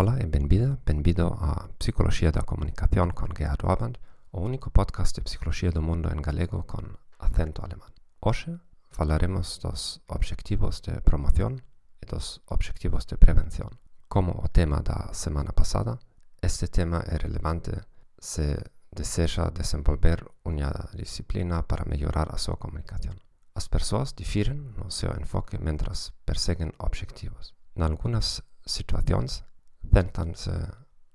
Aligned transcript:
Hola 0.00 0.16
e 0.20 0.26
benvida, 0.26 0.78
benvido 0.86 1.36
a 1.40 1.66
Psicologia 1.76 2.30
da 2.30 2.42
Comunicación 2.42 3.10
con 3.10 3.34
Gerardo 3.34 3.66
Aband, 3.66 3.98
o 4.30 4.38
único 4.38 4.70
podcast 4.70 5.16
de 5.16 5.26
psicologia 5.26 5.74
do 5.74 5.82
mundo 5.82 6.06
en 6.14 6.22
galego 6.22 6.62
con 6.70 7.02
acento 7.18 7.66
alemán. 7.66 7.90
Hoxe 8.22 8.62
falaremos 8.94 9.58
dos 9.58 9.98
objetivos 10.06 10.86
de 10.86 11.02
promoción 11.02 11.66
e 11.98 12.06
dos 12.06 12.46
objetivos 12.46 13.10
de 13.10 13.18
prevención. 13.18 13.74
Como 14.06 14.38
o 14.38 14.46
tema 14.46 14.86
da 14.86 15.10
semana 15.10 15.50
pasada, 15.50 15.98
este 16.46 16.70
tema 16.70 17.02
é 17.02 17.18
relevante 17.18 17.82
se 18.22 18.54
deseja 18.94 19.50
desenvolver 19.50 20.22
unha 20.46 20.94
disciplina 20.94 21.66
para 21.66 21.82
mellorar 21.90 22.30
a 22.30 22.38
súa 22.38 22.54
comunicación. 22.54 23.18
As 23.58 23.66
persoas 23.66 24.14
difiren 24.14 24.78
no 24.78 24.94
seu 24.94 25.10
enfoque 25.18 25.58
mentras 25.58 26.14
perseguen 26.22 26.70
objetivos. 26.78 27.58
En 27.74 27.82
algunas 27.82 28.46
situacións, 28.62 29.47
Pentanse 29.90 30.52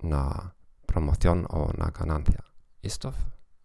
na 0.02 0.54
promoción 0.86 1.46
ou 1.50 1.72
na 1.78 1.90
ganancia. 1.90 2.44
Isto 2.82 3.14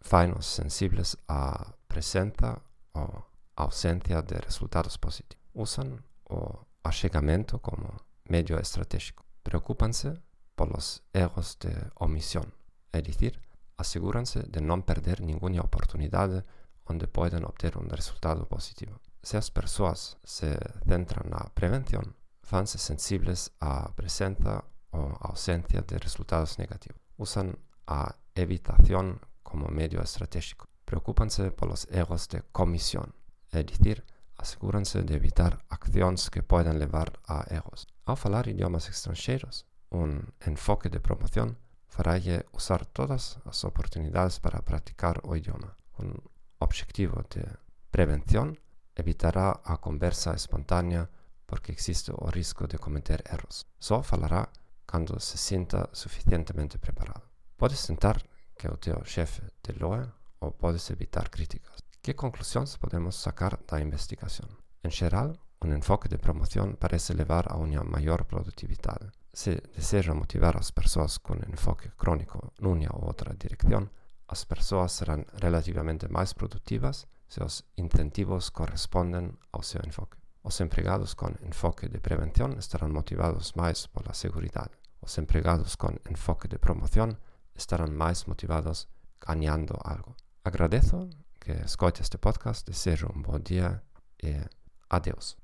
fainos 0.02 0.46
sensibles 0.46 1.18
á 1.28 1.76
presenza 1.88 2.62
ou 2.96 3.26
ausencia 3.56 4.22
de 4.22 4.40
resultados 4.40 4.98
positivos. 4.98 5.44
Usan 5.54 6.00
o 6.30 6.66
achegamento 6.84 7.60
como 7.60 8.06
medio 8.26 8.58
estratégico. 8.58 9.26
Preocúpanse 9.44 10.22
polos 10.56 11.04
erros 11.14 11.58
de 11.60 11.72
omisión, 11.96 12.54
é 12.92 13.02
dicir, 13.02 13.40
asegúranse 13.78 14.44
de 14.44 14.60
non 14.60 14.84
perder 14.84 15.24
ningunha 15.24 15.64
oportunidade 15.64 16.44
onde 16.84 17.08
poden 17.08 17.48
obter 17.48 17.80
un 17.80 17.88
resultado 17.88 18.44
positivo. 18.44 19.00
Se 19.24 19.38
as 19.40 19.52
persoas 19.52 20.20
se 20.24 20.60
centran 20.84 21.32
na 21.32 21.48
prevención, 21.56 22.16
fanse 22.44 22.76
sensibles 22.76 23.56
á 23.64 23.92
presenza 23.96 24.68
ou 24.92 25.18
ausencia 25.22 25.82
de 25.82 25.98
resultados 25.98 26.58
negativos. 26.58 27.02
Usan 27.18 27.58
a 27.88 28.16
evitación 28.36 29.20
como 29.44 29.68
medio 29.68 30.02
estratégico. 30.02 30.68
Preocupanse 30.86 31.52
polos 31.52 31.88
erros 31.92 32.28
de 32.28 32.42
comisión, 32.52 33.14
é 33.52 33.64
dicir, 33.64 34.06
asegúranse 34.38 35.04
de 35.04 35.14
evitar 35.16 35.62
accións 35.70 36.30
que 36.30 36.42
poden 36.42 36.80
levar 36.80 37.20
a 37.28 37.46
erros. 37.50 37.86
Ao 38.06 38.16
falar 38.16 38.48
idiomas 38.48 38.88
extranxeiros, 38.90 39.66
un 39.90 40.34
enfoque 40.46 40.90
de 40.90 41.00
promoción 41.00 41.58
faralle 41.90 42.46
usar 42.54 42.86
todas 42.86 43.38
as 43.46 43.66
oportunidades 43.66 44.40
para 44.40 44.62
practicar 44.62 45.20
o 45.24 45.36
idioma. 45.36 45.76
Un 45.98 46.16
objetivo 46.60 47.26
de 47.30 47.44
prevención 47.92 48.58
evitará 48.96 49.60
a 49.66 49.78
conversa 49.78 50.34
espontánea 50.34 51.10
porque 51.46 51.72
existe 51.72 52.14
o 52.14 52.30
risco 52.30 52.68
de 52.68 52.78
cometer 52.78 53.24
erros. 53.26 53.66
Só 53.80 54.04
falará 54.04 54.50
cando 54.90 55.20
se 55.20 55.38
sinta 55.38 55.86
suficientemente 55.94 56.80
preparado. 56.82 57.30
Podes 57.58 57.86
tentar 57.86 58.26
que 58.58 58.66
o 58.66 58.82
teu 58.82 58.98
chefe 59.06 59.46
te 59.62 59.78
loe 59.78 60.02
ou 60.42 60.50
podes 60.50 60.90
evitar 60.90 61.30
críticas. 61.30 61.86
Que 62.02 62.18
conclusións 62.18 62.82
podemos 62.82 63.14
sacar 63.14 63.62
da 63.70 63.78
investigación? 63.78 64.50
En 64.82 64.90
xeral, 64.90 65.38
un 65.62 65.78
enfoque 65.78 66.10
de 66.10 66.18
promoción 66.18 66.74
parece 66.74 67.14
levar 67.14 67.54
a 67.54 67.62
unha 67.62 67.86
maior 67.86 68.26
productividade. 68.26 69.14
Se 69.30 69.62
deseja 69.78 70.18
motivar 70.18 70.58
as 70.58 70.74
persoas 70.74 71.22
con 71.22 71.38
enfoque 71.46 71.94
crónico 71.94 72.58
nunha 72.58 72.90
ou 72.90 73.06
outra 73.06 73.38
dirección, 73.38 73.94
as 74.26 74.42
persoas 74.50 74.90
serán 74.90 75.30
relativamente 75.38 76.10
máis 76.10 76.34
productivas 76.34 77.06
se 77.30 77.46
os 77.46 77.62
incentivos 77.78 78.50
corresponden 78.50 79.38
ao 79.54 79.62
seu 79.62 79.86
enfoque. 79.86 80.19
Os 80.42 80.62
empregados 80.62 81.16
con 81.16 81.36
enfoque 81.44 81.90
de 81.90 82.00
prevención 82.00 82.56
estarán 82.56 82.96
motivados 82.96 83.60
máis 83.60 83.92
pola 83.92 84.16
seguridade. 84.16 84.80
Os 85.04 85.18
empregados 85.20 85.76
con 85.76 86.00
enfoque 86.08 86.48
de 86.48 86.60
promoción 86.60 87.20
estarán 87.56 87.92
máis 87.92 88.28
motivados 88.28 88.88
gañando 89.20 89.76
algo. 89.84 90.16
Agradezo 90.44 91.12
que 91.40 91.60
escoite 91.68 92.02
este 92.02 92.18
podcast, 92.18 92.68
desejo 92.68 93.12
un 93.12 93.22
bon 93.22 93.44
día 93.44 93.84
e 94.16 94.48
adeus. 94.88 95.36